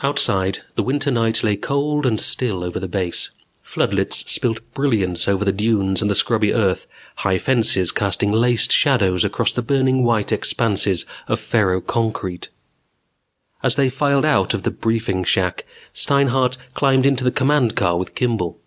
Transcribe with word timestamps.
Outside, 0.00 0.60
the 0.76 0.82
winter 0.84 1.10
night 1.10 1.42
lay 1.42 1.56
cold 1.56 2.06
and 2.06 2.20
still 2.20 2.62
over 2.62 2.78
the 2.78 2.86
Base. 2.86 3.30
Floodlights 3.62 4.18
spilled 4.30 4.60
brilliance 4.74 5.26
over 5.26 5.44
the 5.44 5.50
dunes 5.50 6.00
and 6.00 6.08
the 6.08 6.14
scrubby 6.14 6.54
earth, 6.54 6.86
high 7.16 7.38
fences 7.38 7.90
casting 7.90 8.30
laced 8.30 8.70
shadows 8.70 9.24
across 9.24 9.50
the 9.50 9.62
burning 9.62 10.04
white 10.04 10.30
expanses 10.30 11.04
of 11.26 11.40
ferroconcrete. 11.40 12.48
As 13.60 13.74
they 13.74 13.90
filed 13.90 14.24
out 14.24 14.54
of 14.54 14.62
the 14.62 14.70
briefing 14.70 15.24
shack, 15.24 15.66
Steinhart 15.92 16.56
climbed 16.74 17.04
into 17.04 17.24
the 17.24 17.32
command 17.32 17.74
car 17.74 17.98
with 17.98 18.14
Kimball. 18.14 18.60